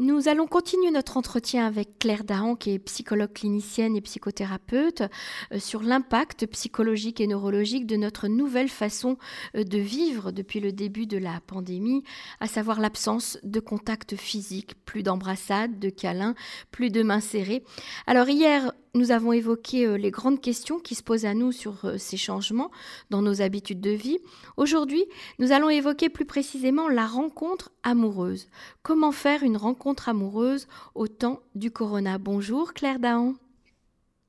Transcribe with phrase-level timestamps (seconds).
[0.00, 5.04] Nous allons continuer notre entretien avec Claire Dahan, qui est psychologue clinicienne et psychothérapeute,
[5.52, 9.18] euh, sur l'impact psychologique et neurologique de notre nouvelle façon
[9.54, 12.02] euh, de vivre depuis le début de la pandémie,
[12.40, 16.34] à savoir l'absence de contact physique, plus d'embrassades, de câlins,
[16.72, 17.62] plus de mains serrées.
[18.08, 21.84] Alors hier, nous avons évoqué euh, les grandes questions qui se posent à nous sur
[21.84, 22.70] euh, ces changements
[23.10, 24.18] dans nos habitudes de vie.
[24.56, 25.04] Aujourd'hui,
[25.38, 28.48] nous allons évoquer plus précisément la rencontre amoureuse.
[28.82, 32.18] Comment faire une rencontre amoureuse au temps du corona?
[32.18, 33.34] Bonjour Claire Dahan.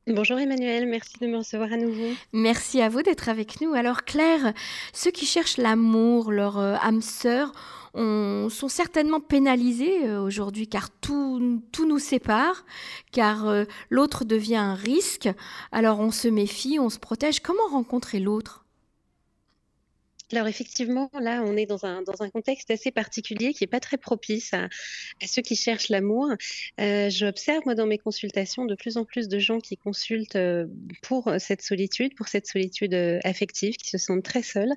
[0.07, 2.13] Bonjour Emmanuel, merci de me recevoir à nouveau.
[2.31, 3.73] Merci à vous d'être avec nous.
[3.73, 4.53] Alors Claire,
[4.93, 7.51] ceux qui cherchent l'amour, leur euh, âme sœur,
[7.95, 12.65] sont certainement pénalisés euh, aujourd'hui car tout, tout, nous sépare,
[13.11, 15.29] car euh, l'autre devient un risque.
[15.71, 17.39] Alors on se méfie, on se protège.
[17.39, 18.64] Comment rencontrer l'autre?
[20.31, 23.79] Alors effectivement, là, on est dans un, dans un contexte assez particulier qui n'est pas
[23.79, 24.67] très propice à,
[25.25, 26.29] ceux qui cherchent l'amour.
[26.79, 30.65] Euh, J'observe, moi, dans mes consultations, de plus en plus de gens qui consultent euh,
[31.03, 34.73] pour cette solitude, pour cette solitude euh, affective, qui se sentent très seuls.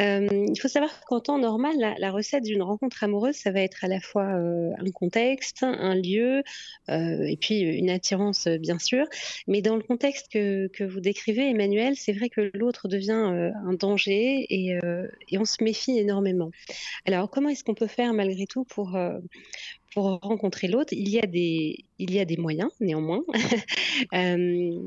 [0.00, 3.84] Euh, il faut savoir qu'en temps normal, la, recette d'une rencontre amoureuse, ça va être
[3.84, 6.42] à la fois un contexte, un lieu,
[6.88, 9.04] et puis une attirance, bien sûr.
[9.46, 13.72] Mais dans le contexte que, que vous décrivez, Emmanuel, c'est vrai que l'autre devient un
[13.74, 16.50] danger et euh, et, on se méfie énormément.
[17.06, 19.18] Alors, comment est-ce qu'on peut faire malgré tout pour, euh,
[19.94, 21.08] pour rencontrer l'autre, il,
[21.98, 23.22] il y a des moyens, néanmoins.
[24.14, 24.86] Euh,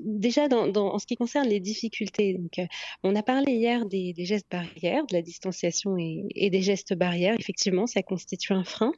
[0.00, 2.66] déjà, dans, en ce qui concerne les difficultés, donc,
[3.02, 7.36] on a parlé hier des, gestes barrières, de la distanciation et, des gestes barrières.
[7.38, 8.92] Effectivement, ça constitue un frein.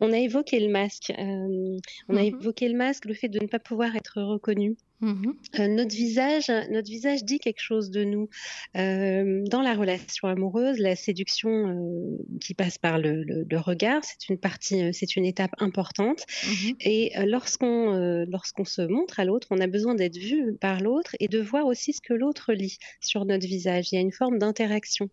[0.00, 1.12] On a évoqué le masque.
[1.16, 4.76] on a mmh évoqué le masque, le fait de ne pas pouvoir être reconnu.
[5.00, 8.28] Mmh euh, notre visage, notre visage dit quelque chose de nous.
[8.76, 14.38] Euh, dans la relation amoureuse, la séduction euh, qui passe par le, regard, c'est une
[14.38, 16.24] partie, c'est une étape importante.
[16.46, 21.14] Mmh et lorsqu'on lorsqu'on se montre à l'autre, on a besoin d'être vu par l'autre
[21.20, 23.92] et de voir aussi ce que l'autre lit sur notre visage.
[23.92, 25.08] Il y a une forme d'interaction,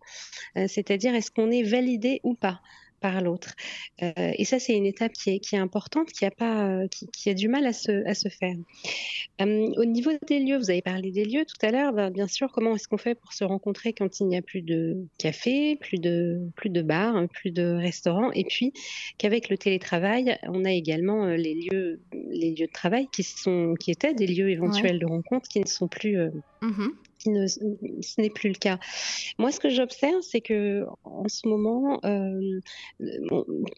[0.54, 2.60] c'est-à-dire est-ce qu'on est validé ou pas?
[3.00, 3.54] Par l'autre.
[4.02, 6.86] Euh, et ça, c'est une étape qui est, qui est importante, qui a, pas, euh,
[7.12, 8.54] qui, a du mal à se, à se faire.
[9.40, 11.92] Euh, au niveau des lieux, vous avez parlé des lieux tout à l'heure.
[11.92, 14.62] Ben, bien sûr, comment est-ce qu'on fait pour se rencontrer quand il n'y a plus
[14.62, 18.72] de café, plus de, plus de bars, hein, plus de restaurants, et puis
[19.18, 23.90] qu'avec le télétravail, on a également les lieux, les lieux de travail qui, sont, qui
[23.90, 26.18] étaient des lieux éventuels de rencontre qui ne sont plus,
[26.62, 26.88] mmh
[27.24, 28.78] ce n'est plus le cas.
[29.38, 32.60] Moi, ce que j'observe, c'est que en ce moment, euh,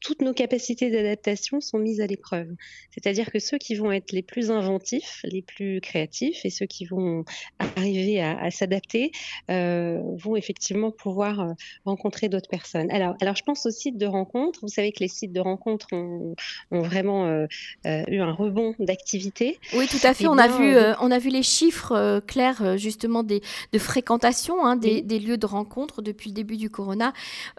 [0.02, 2.48] toutes nos capacités d'adaptation sont mises à l'épreuve.
[2.90, 6.84] C'est-à-dire que ceux qui vont être les plus inventifs, les plus créatifs, et ceux qui
[6.84, 7.24] vont
[7.58, 9.12] arriver à, s'adapter,
[9.50, 11.52] euh, vont effectivement pouvoir euh,
[11.84, 12.90] rencontrer d'autres personnes.
[12.90, 14.60] Alors, alors, je pense aux sites de rencontres.
[14.62, 16.34] Vous savez que les sites de rencontres ont,
[16.70, 17.46] vraiment
[17.84, 19.58] eu un rebond d'activité.
[19.74, 20.26] Oui, tout à fait.
[20.26, 25.02] on a vu, on a vu les chiffres clairs justement des de fréquentation hein, des,
[25.18, 27.12] lieux de rencontre depuis le début du corona,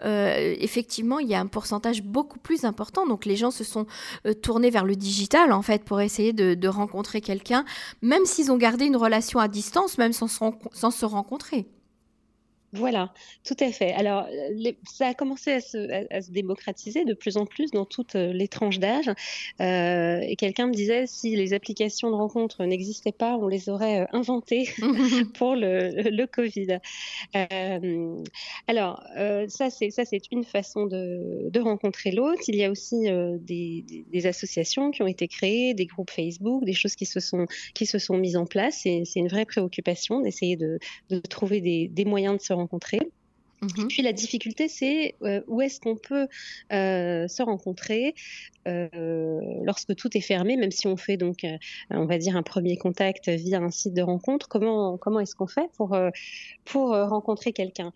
[0.04, 3.06] euh, effectivement, il y a un pourcentage beaucoup plus important.
[3.06, 3.86] Donc les gens se sont
[4.26, 7.64] euh, tournés vers le digital, en fait, pour essayer de, rencontrer quelqu'un,
[8.00, 11.66] même s'ils ont gardé une relation à distance, même sans se rencontrer.
[12.72, 13.92] Voilà, tout à fait.
[13.92, 18.32] Alors, euh, ça a commencé à se, démocratiser de plus en plus dans toutes euh,
[18.32, 19.10] les tranches d'âge.
[19.60, 24.06] Euh, et quelqu'un me disait, si les applications de rencontre n'existaient pas, on les aurait
[24.12, 24.68] inventées
[25.34, 26.78] pour le, Covid.
[28.68, 29.02] alors,
[29.48, 32.42] ça, c'est ça, c'est une façon de, rencontrer l'autre.
[32.46, 33.08] Il y a aussi
[33.40, 37.86] des, associations qui ont été créées, des groupes Facebook, des choses qui se sont qui
[37.86, 38.86] se sont mises en place.
[38.86, 40.78] Et c'est une vraie préoccupation d'essayer de,
[41.28, 42.59] trouver des, des moyens de se rencontrer.
[42.92, 43.12] Et
[43.62, 46.28] mmh puis la difficulté, c'est euh, où est-ce qu'on peut
[46.72, 48.14] euh, se rencontrer
[48.68, 51.46] euh, lorsque tout est fermé, même si on fait donc,
[51.90, 54.48] on va dire, un premier contact via un site de rencontre.
[54.48, 55.98] Comment, comment est-ce qu'on fait pour,
[56.66, 57.90] pour rencontrer quelqu'un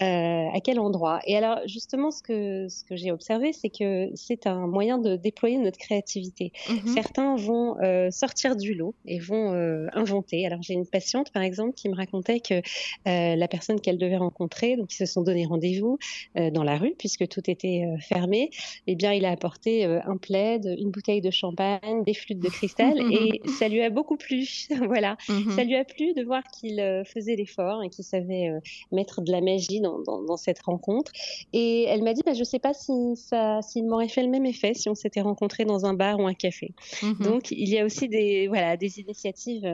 [0.00, 1.20] À quel endroit?
[1.24, 5.16] Et alors, justement, ce que, ce que j'ai observé, c'est que c'est un moyen de
[5.16, 6.52] déployer notre créativité.
[6.68, 7.76] Mmh Certains vont
[8.10, 9.52] sortir du lot et vont
[9.92, 10.46] inventer.
[10.46, 12.60] Alors, j'ai une patiente, par exemple, qui me racontait que
[13.06, 15.98] la personne qu'elle devait rencontrer, donc se sont donné rendez-vous
[16.36, 18.50] euh, dans la rue puisque tout était euh, fermé,
[18.86, 22.48] eh bien, il a apporté euh, un plaid, une bouteille de champagne, des flûtes de
[22.48, 24.46] cristal et ça lui a beaucoup plu.
[24.86, 25.52] voilà, mhm.
[25.52, 28.50] ça lui a plu de voir qu'il faisait l'effort et qu'il savait
[28.92, 31.12] mettre de la magie dans, dans, cette rencontre.
[31.52, 34.28] Et elle m'a dit, bah, je ne sais pas si ça, s'il m'aurait fait le
[34.28, 36.72] même effet si on s'était rencontrés dans un bar ou un café.
[37.02, 37.18] Mhm.
[37.20, 39.68] Donc, il y a aussi des, voilà, des initiatives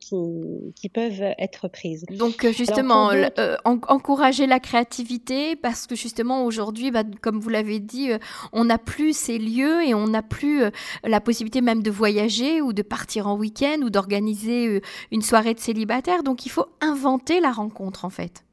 [0.00, 0.16] qui,
[0.76, 2.04] qui peuvent être prises.
[2.10, 3.10] Donc, justement,
[3.64, 8.10] encourager la créativité créativité parce que justement aujourd'hui, bah, comme vous l'avez dit,
[8.52, 10.64] on n'a plus ces lieux et on n'a plus
[11.04, 14.82] la possibilité même de voyager ou de partir en week-end ou d'organiser
[15.12, 16.24] une soirée de célibataire.
[16.24, 18.44] Donc il faut inventer la rencontre en fait.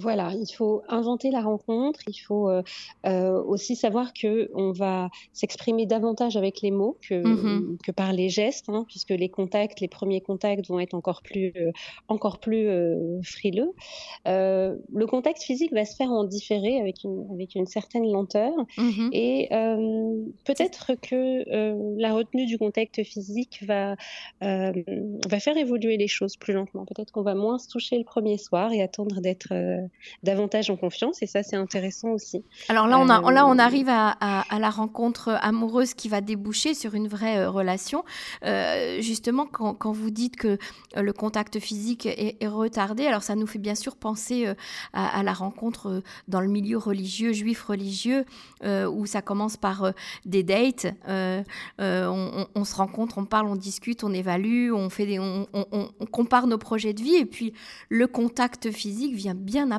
[0.00, 2.62] Voilà, il faut inventer la rencontre, il faut euh,
[3.04, 8.12] euh, aussi savoir que on va s'exprimer davantage avec les mots que, mmh que par
[8.12, 11.72] les gestes, hein, puisque les contacts, les premiers contacts vont être encore plus, euh,
[12.08, 12.68] encore plus
[13.22, 13.72] frileux.
[14.26, 19.10] le contact physique va se faire en différé avec une, avec une certaine lenteur, mmh
[19.12, 19.48] et
[20.44, 21.44] peut-être que
[21.98, 23.96] la retenue du contact physique va,
[24.40, 26.84] va faire évoluer les choses plus lentement.
[26.84, 29.52] Peut-être qu'on va moins se toucher le premier soir et attendre d'être
[30.22, 32.44] davantage en confiance et ça c'est intéressant aussi.
[32.68, 36.20] Alors là on, a, là, on euh, arrive à, à, la rencontre amoureuse qui va
[36.20, 38.04] déboucher sur une vraie euh, relation.
[38.44, 40.58] Euh, justement quand, quand, vous dites que
[40.96, 44.52] le contact physique est, retardé, alors ça nous fait bien sûr penser
[44.92, 48.24] à, la rencontre dans le milieu religieux, juif religieux,
[48.64, 49.92] où ça commence par
[50.24, 55.18] des dates, on, on, se rencontre, on parle, on discute, on évalue, on, fait des,
[55.18, 57.52] on, on compare nos projets de vie et puis
[57.88, 59.77] le contact physique vient bien après.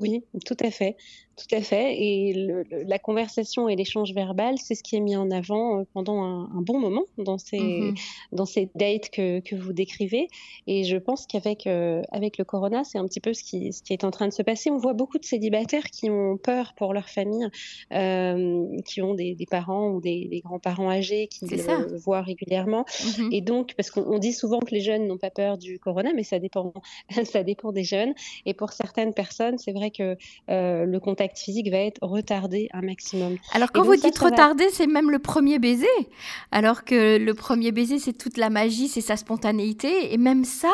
[0.00, 0.96] Oui, tout à fait.
[1.38, 1.94] Tout à fait.
[1.96, 2.48] Et
[2.86, 6.62] la conversation et l'échange verbal, c'est ce qui est mis en avant euh, pendant un,
[6.62, 7.94] bon moment dans ces, mmh
[8.32, 10.28] dans ces dates que, que, vous décrivez.
[10.66, 13.82] Et je pense qu'avec euh, avec le corona, c'est un petit peu ce qui, ce
[13.82, 14.70] qui est en train de se passer.
[14.70, 17.46] On voit beaucoup de célibataires qui ont peur pour leur famille,
[17.92, 22.84] euh, qui ont des, des, parents ou des, grands-parents âgés qui le voient régulièrement.
[22.84, 26.10] Mmh et donc, parce qu'on dit souvent que les jeunes n'ont pas peur du corona,
[26.14, 26.72] mais ça dépend,
[27.24, 28.14] ça dépend des jeunes.
[28.44, 30.16] Et pour certaines personnes, c'est vrai que
[30.48, 33.36] le contact physique va être retardé un maximum.
[33.52, 35.86] Alors quand vous dites retardé, c'est même le premier baiser.
[36.52, 40.12] Alors que le premier baiser, c'est toute la magie, c'est sa spontanéité.
[40.12, 40.72] Et même ça,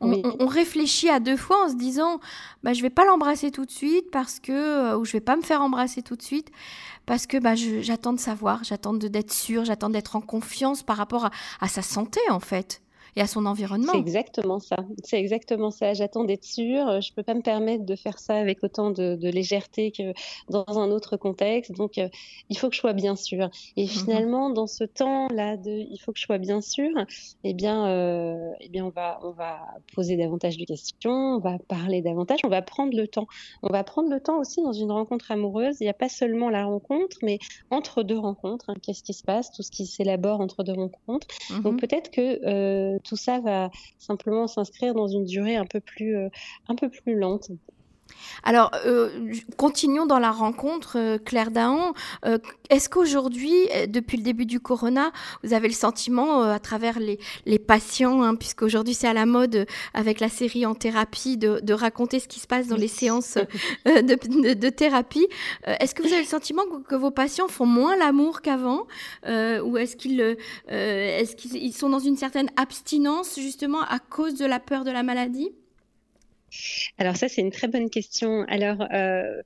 [0.00, 2.20] on, réfléchit à deux fois en se disant,
[2.62, 5.36] bah, je vais pas l'embrasser tout de suite parce que, euh, ou je vais pas
[5.36, 6.50] me faire embrasser tout de suite
[7.06, 11.30] parce que bah, j'attends de savoir, j'attends d'être sûr, j'attends d'être en confiance par rapport
[11.60, 12.80] à sa santé en fait
[13.16, 13.92] et à son environnement.
[13.92, 14.76] C'est exactement ça.
[15.02, 15.94] C'est exactement ça.
[15.94, 17.00] J'attends d'être sûre.
[17.00, 20.12] Je ne peux pas me permettre de faire ça avec autant de, légèreté que
[20.48, 21.72] dans un autre contexte.
[21.72, 22.08] Donc, euh,
[22.50, 23.50] il faut que je sois bien sûre.
[23.76, 26.94] Et mmh finalement, dans ce temps-là de il faut que je sois bien sûre,
[27.44, 29.60] eh bien, euh, eh bien on, va, on va
[29.94, 33.26] poser davantage de questions, on va parler davantage, on va prendre le temps.
[33.62, 35.76] On va prendre le temps aussi dans une rencontre amoureuse.
[35.80, 37.38] Il n'y a pas seulement la rencontre, mais
[37.70, 38.70] entre deux rencontres.
[38.70, 39.52] Hein, qu'est-ce qui se passe?
[39.52, 41.26] Tout ce qui s'élabore entre deux rencontres.
[41.50, 45.80] Mmh Donc, peut-être que euh, tout ça va simplement s'inscrire dans une durée un peu
[45.80, 46.28] plus, euh,
[47.06, 47.50] lente.
[48.44, 51.94] Alors, euh, continuons dans la rencontre, euh, Claire Dahan.
[52.26, 52.38] Euh,
[52.68, 53.54] est-ce qu'aujourd'hui,
[53.88, 55.12] depuis le début du corona,
[55.42, 59.66] vous avez le sentiment, à travers les, les patients, hein, puisqu'aujourd'hui c'est à la mode
[59.94, 63.36] avec la série en thérapie, de, raconter ce qui se passe dans les séances
[63.86, 65.26] de, thérapie,
[65.66, 68.86] est-ce que vous avez le sentiment que, vos patients font moins l'amour qu'avant
[69.26, 70.36] Ou est-ce qu'ils
[70.68, 75.02] est qu'ils sont dans une certaine abstinence justement à cause de la peur de la
[75.02, 75.50] maladie?
[76.98, 78.44] Alors ça, c'est une très bonne question.
[78.48, 79.42] Alors, euh,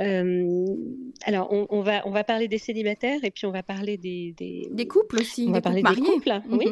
[0.00, 0.66] euh,
[1.24, 4.34] alors on, va, on va parler des célibataires et puis on va parler des...
[4.70, 5.46] Des, couples aussi.
[5.48, 6.68] On va parler des couples, oui.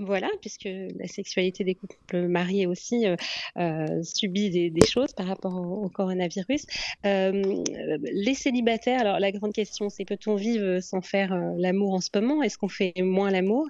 [0.00, 3.16] Voilà, puisque la sexualité des couples mariés aussi euh,
[3.56, 6.66] euh, subit des, choses par rapport au, coronavirus.
[7.04, 7.64] Euh,
[8.02, 12.44] les célibataires, alors la grande question, c'est peut-on vivre sans faire l'amour en ce moment?
[12.44, 13.66] Est-ce qu'on fait moins l'amour?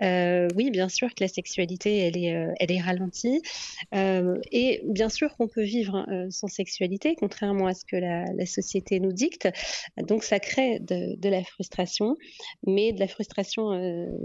[0.00, 3.42] Oui, bien sûr que la sexualité, elle est, elle est ralentie.
[3.92, 9.12] et bien sûr qu'on peut vivre sans sexualité, contrairement à ce que la, société nous
[9.12, 9.48] dicte.
[9.96, 12.16] Donc ça crée de, de, la frustration,
[12.66, 13.72] mais de la frustration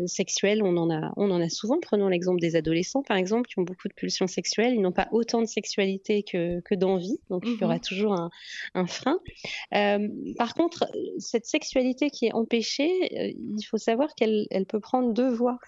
[0.06, 1.80] sexuelle, on en a, on en a souvent.
[1.80, 4.74] Prenons l'exemple des adolescents, par exemple, qui ont beaucoup de pulsions sexuelles.
[4.74, 7.82] Ils n'ont pas autant de sexualité que, que d'envie, donc il y aura mhm.
[7.82, 8.14] toujours
[8.74, 9.20] un, frein.
[9.74, 10.86] Euh, par contre,
[11.18, 15.60] cette sexualité qui est empêchée, euh, il faut savoir qu'elle elle peut prendre deux voies.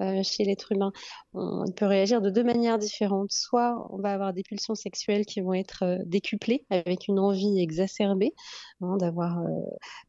[0.00, 0.92] Euh, chez l'être humain.
[1.34, 3.32] On peut réagir de deux manières différentes.
[3.32, 8.32] Soit on va avoir des pulsions sexuelles qui vont être décuplées avec une envie exacerbée,
[8.80, 9.42] hein, d'avoir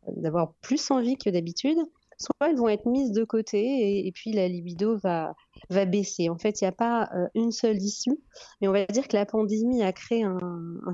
[0.06, 1.80] d'avoir plus envie que d'habitude
[2.20, 5.36] soit elles vont être mises de côté et, puis la libido va,
[5.70, 6.30] va baisser.
[6.30, 8.20] En fait, il n'y a pas euh, une seule issue,
[8.62, 10.40] mais on va dire que la pandémie a créé un,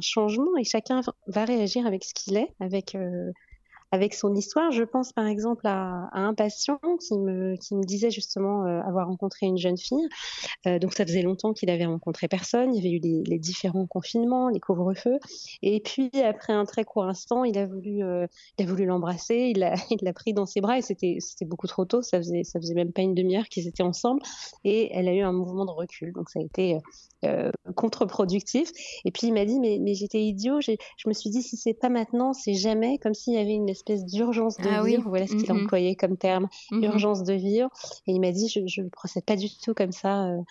[0.01, 3.31] changement et chacun va réagir avec ce qu'il est, avec, euh,
[3.91, 4.71] avec son histoire.
[4.71, 9.57] Je pense par exemple à, un patient qui me, disait justement euh, avoir rencontré une
[9.57, 10.07] jeune fille.
[10.67, 12.73] Euh, donc ça faisait longtemps qu'il avait rencontré personne.
[12.73, 15.19] Il y avait eu les, différents confinements, les couvre-feux.
[15.61, 18.27] Et puis après un très court instant, il a voulu, euh,
[18.57, 19.51] l'embrasser.
[19.53, 22.01] Il l'a, il pris dans ses bras et c'était, beaucoup trop tôt.
[22.01, 24.21] Ça faisait, faisait même pas une demi-heure qu'ils étaient ensemble.
[24.63, 26.13] Et elle a eu un mouvement de recul.
[26.13, 26.79] Donc ça a été
[27.75, 28.71] contre-productif.
[29.03, 30.61] Et puis il m'a dit mais, mais j'étais idiot.
[30.61, 30.75] je
[31.07, 32.97] me suis dit si c'est pas maintenant, c'est jamais.
[32.99, 35.03] Comme s'il y avait une espèce d'urgence de ah vivre.
[35.07, 37.69] Voilà ce qu'il a employé comme terme, urgence de vivre.
[38.07, 40.41] Et il m'a dit, je ne procède pas du tout comme ça euh,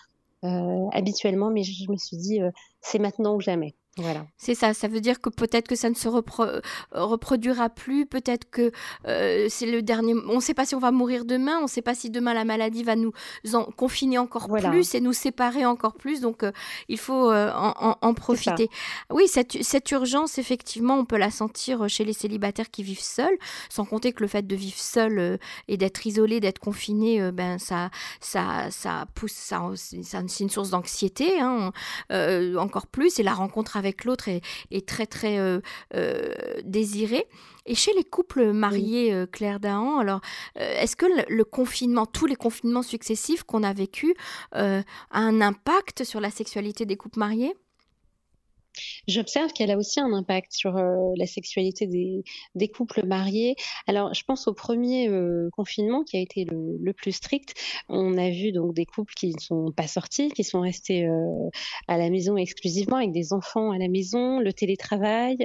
[0.45, 2.51] euh, habituellement, mais je, me suis dit, euh,
[2.81, 3.75] c'est maintenant ou jamais.
[3.97, 4.27] Voilà.
[4.37, 8.73] C'est ça, ça veut dire que peut-être que ça ne se reproduira plus, peut-être que
[9.07, 10.15] euh, c'est le dernier.
[10.29, 12.35] On ne sait pas si on va mourir demain, on ne sait pas si demain
[12.35, 13.13] la maladie va nous
[13.53, 16.21] en confiner encore plus et nous séparer encore plus.
[16.21, 16.51] Donc euh,
[16.89, 18.69] il faut euh, en, profiter.
[19.11, 23.37] Oui, cette, cette, urgence, effectivement, on peut la sentir chez les célibataires qui vivent seuls,
[23.69, 27.91] sans compter que le fait de vivre seul et d'être isolé, d'être confiné, ben ça,
[28.21, 31.73] ça, ça pousse, ça, c'est une source d'anxiété, hein,
[32.59, 35.61] encore plus, et la rencontre avec avec l'autre est, très très euh,
[35.95, 36.33] euh,
[36.65, 37.27] désiré.
[37.67, 40.21] Et chez les couples mariés, euh, Claire Dahan, alors
[40.57, 44.15] est-ce que le, confinement, tous les confinements successifs qu'on a vécu,
[44.53, 47.55] a un impact sur la sexualité des couples mariés?
[49.09, 53.57] J'observe qu'elle a aussi un impact sur euh, la sexualité des, des, couples mariés.
[53.87, 57.55] Alors, je pense au premier euh, confinement qui a été le, le, plus strict.
[57.89, 61.49] On a vu donc des couples qui ne sont pas sortis, qui sont restés euh,
[61.89, 65.37] à la maison exclusivement avec des enfants à la maison, le télétravail,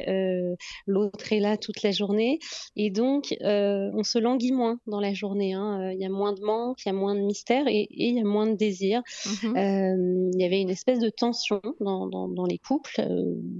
[0.88, 2.40] l'autre est là toute la journée.
[2.76, 5.54] Et donc, on se languit moins dans la journée.
[5.54, 5.92] Hein.
[5.92, 8.20] Il y a moins de manque, il y a moins de mystère et, il y
[8.20, 9.02] a moins de désir.
[9.26, 13.02] Mmh il y avait une espèce de tension dans, dans, dans les couples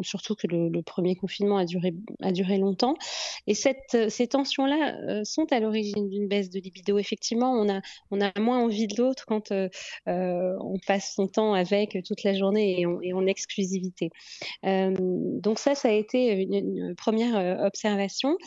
[0.02, 2.96] surtout que le, premier confinement a duré, a duré longtemps.
[3.48, 6.98] Et cette, ces tensions-là euh, sont à l'origine d'une baisse de libido.
[6.98, 9.70] Effectivement, on a, on a moins envie de l'autre quand euh,
[10.06, 14.10] on passe son temps avec toute la journée et, en exclusivité.
[14.64, 18.38] donc ça, ça a été une, première observation.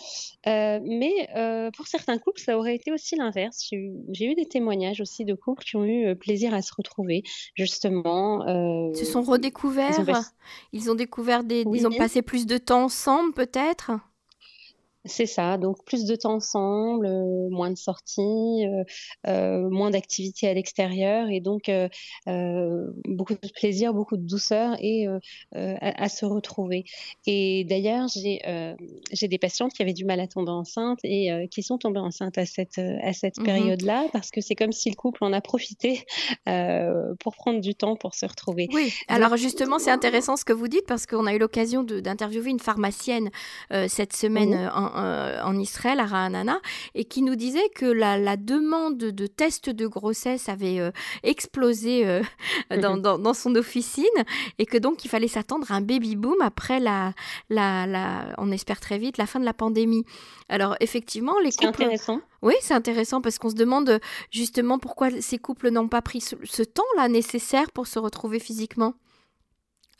[0.47, 1.28] mais
[1.76, 3.69] pour certains couples, ça aurait été aussi l'inverse.
[3.71, 7.23] J'ai eu, des témoignages aussi de couples qui ont eu plaisir à se retrouver,
[7.54, 8.47] justement.
[8.95, 10.33] se sont redécouverts.
[10.73, 11.64] Ils ont découvert des.
[11.73, 13.92] Ils ont passé plus de temps ensemble, peut-être?
[15.04, 18.21] C'est ça, donc plus de temps ensemble, euh, moins de sorties,
[18.66, 18.85] euh,
[19.26, 21.71] euh, moins d'activités à l'extérieur et donc
[23.06, 25.06] beaucoup de plaisir, beaucoup de douceur et
[25.52, 26.85] à, se retrouver.
[27.26, 31.78] Et d'ailleurs, j'ai des patientes qui avaient du mal à tomber enceinte et qui sont
[31.78, 35.25] tombées enceintes à cette, à cette mmh période-là parce que c'est comme si le couple
[35.25, 36.04] en a profité
[37.21, 38.68] pour prendre du temps pour se retrouver.
[38.73, 42.50] Oui, alors justement, c'est intéressant ce que vous dites parce qu'on a eu l'occasion d'interviewer
[42.50, 43.30] une pharmacienne
[43.88, 46.61] cette semaine mmh en en Israël, à Ra'anana,
[46.95, 50.91] et qui nous disait que la, demande de tests de grossesse avait euh,
[51.23, 52.23] explosé euh,
[52.71, 54.05] dans, son officine,
[54.59, 57.13] et que donc il fallait s'attendre à un baby boom après la,
[57.51, 60.05] la, on espère très vite, la fin de la pandémie.
[60.49, 61.63] Alors effectivement, les couples...
[61.63, 62.21] C'est intéressant.
[62.43, 66.63] Oui, c'est intéressant parce qu'on se demande justement pourquoi ces couples n'ont pas pris ce
[66.63, 68.95] temps-là nécessaire pour se retrouver physiquement.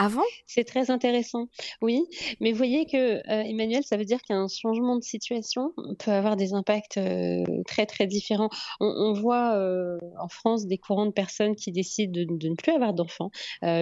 [0.02, 0.23] Avant?
[0.47, 1.47] C'est très intéressant,
[1.80, 2.02] oui.
[2.40, 6.37] Mais vous voyez que, euh, Emmanuel, ça veut dire qu'un changement de situation peut avoir
[6.37, 8.50] des impacts euh, très, très différents.
[8.80, 12.94] On, voit euh, en France des courants de personnes qui décident de, ne plus avoir
[12.94, 13.30] d'enfants,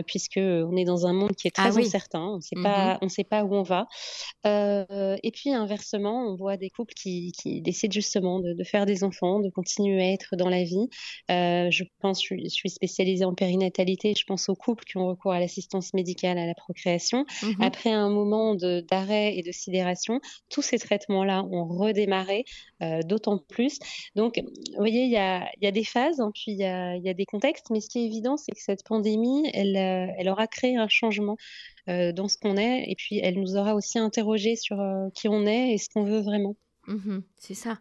[0.06, 2.20] puisqu'on est dans un monde qui est très ah incertain.
[2.20, 3.86] On mmh ne sait pas où on va.
[4.44, 9.48] et puis, inversement, on voit des couples qui, décident justement de, faire des enfants, de
[9.48, 10.88] continuer à être dans la vie.
[11.28, 15.40] je pense, je suis spécialisée en périnatalité, je pense aux couples qui ont recours à
[15.40, 17.24] l'assistance médicale à la procréation.
[17.42, 22.44] Mmh Après un moment d'arrêt et de sidération, tous ces traitements-là ont redémarré,
[22.82, 23.78] euh, d'autant plus.
[24.14, 26.96] Donc, vous voyez, il y a, y a, des phases, hein, puis il y a,
[26.96, 30.12] y a, des contextes, mais ce qui est évident, c'est que cette pandémie, elle, euh,
[30.18, 31.36] elle aura créé un changement
[31.88, 34.76] euh, dans ce qu'on est, et puis elle nous aura aussi interrogé sur
[35.14, 36.56] qui on est et ce qu'on veut vraiment.
[36.90, 37.78] Mmh c'est ça,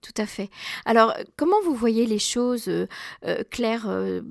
[0.00, 0.48] tout à fait.
[0.86, 2.86] Alors, comment vous voyez les choses, euh,
[3.26, 4.22] euh, euh,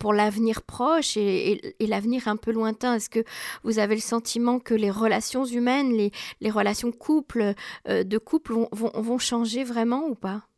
[0.00, 2.94] pour l'avenir proche et, l'avenir un peu lointain?
[2.94, 3.22] Est-ce que
[3.62, 5.92] vous avez le sentiment que les relations humaines,
[6.40, 7.54] les, relations couple,
[7.86, 10.48] de couple vont, changer vraiment ou pas?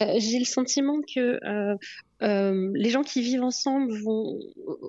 [0.00, 1.38] J'ai le sentiment que
[2.22, 4.38] les gens qui vivent ensemble vont,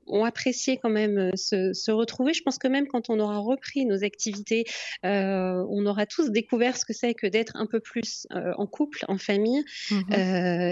[0.07, 2.33] ont apprécié quand même se, se, retrouver.
[2.33, 4.65] Je pense que même quand on aura repris nos activités,
[5.03, 9.17] on aura tous découvert ce que c'est que d'être un peu plus en couple, en
[9.17, 10.01] famille mmh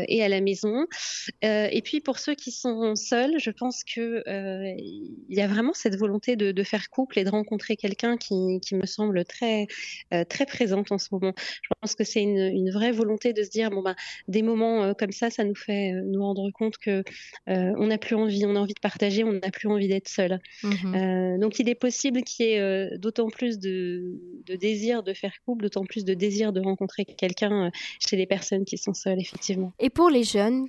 [0.08, 0.86] et à la maison.
[1.42, 5.98] et puis pour ceux qui sont seuls, je pense que il y a vraiment cette
[5.98, 9.68] volonté de, de faire couple et de rencontrer quelqu'un qui, qui, me semble très
[10.30, 11.34] très présente en ce moment.
[11.38, 13.96] Je pense que c'est une, une, vraie volonté de se dire bon ben
[14.28, 17.04] des moments comme ça, ça nous fait nous rendre compte que
[17.50, 20.08] euh, on n'a plus envie, on a envie de partager, on n'a plus envie d'être
[20.08, 20.40] seul.
[20.64, 20.96] Mhm.
[20.96, 25.14] Euh, donc il est possible qu'il y ait euh, d'autant plus de, de, désir de
[25.14, 29.20] faire couple, d'autant plus de désir de rencontrer quelqu'un chez les personnes qui sont seules,
[29.20, 29.74] effectivement.
[29.80, 30.68] Et pour les jeunes,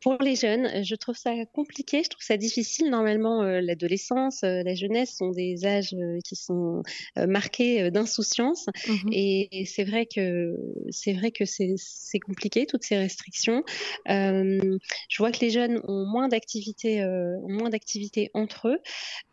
[0.00, 2.90] pour les jeunes, euh, je trouve ça compliqué, je trouve ça difficile.
[2.90, 6.82] Normalement, euh, l'adolescence, euh, la jeunesse sont des âges qui sont
[7.16, 10.54] marqués d'insouciance, mmh et, c'est vrai que
[10.90, 13.62] c'est vrai que c'est compliqué toutes ces restrictions.
[14.06, 14.78] je
[15.18, 18.78] vois que les jeunes ont moins d'activités, ont moins d'activités entre eux,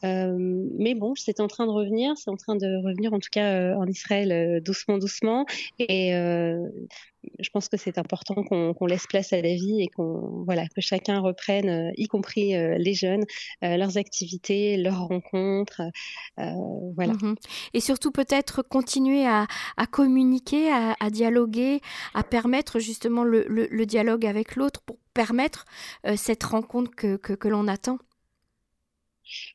[0.04, 3.76] mais bon, c'est en train de revenir, c'est en train de revenir en tout cas
[3.76, 5.46] en Israël doucement, doucement,
[5.80, 6.14] et
[7.40, 10.82] je pense que c'est important qu'on laisse place à la vie et qu'on voilà que
[10.82, 13.24] chacun reprenne, euh, y compris euh, les jeunes,
[13.64, 15.82] euh, leurs activités, leurs rencontres,
[16.38, 17.14] voilà.
[17.14, 17.36] Mmh
[17.74, 19.48] et surtout peut-être continuer à,
[19.92, 21.82] communiquer, à, dialoguer,
[22.14, 25.66] à permettre justement le, dialogue avec l'autre pour permettre
[26.16, 27.98] cette rencontre que l'on attend.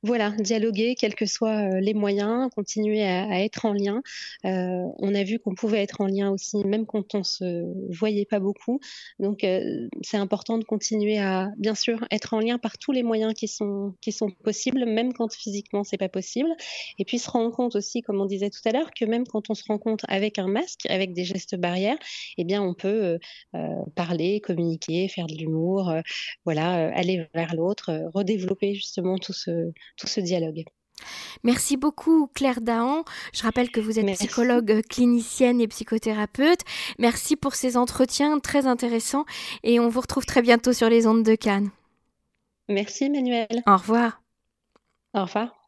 [0.03, 4.03] Voilà, dialoguer, quels que soient euh, les moyens, continuer à, être en lien.
[4.45, 8.25] Euh, on a vu qu'on pouvait être en lien aussi, même quand on se voyait
[8.25, 8.81] pas beaucoup.
[9.19, 13.03] Donc, euh, c'est important de continuer à, bien sûr, être en lien par tous les
[13.03, 13.95] moyens qui sont
[14.43, 16.51] possibles, même quand physiquement c'est pas possible.
[16.99, 19.51] Et puis se rendre compte aussi, comme on disait tout à l'heure, que même quand
[19.51, 21.99] on se rencontre avec un masque, avec des gestes barrières,
[22.39, 23.19] eh bien, on peut
[23.95, 25.93] parler, communiquer, faire de l'humour,
[26.45, 29.60] voilà, aller vers l'autre, redévelopper justement tout ce
[29.97, 30.65] tout ce dialogue.
[31.45, 33.05] Merci beaucoup Claire Dahan.
[33.33, 36.61] Je rappelle que vous êtes psychologue clinicienne et psychothérapeute.
[36.99, 39.25] Merci pour ces entretiens très intéressants
[39.63, 41.71] et on vous retrouve très bientôt sur les ondes de Cannes.
[42.69, 43.63] Merci Emmanuel.
[43.67, 44.23] Au revoir.
[45.15, 45.60] Au revoir.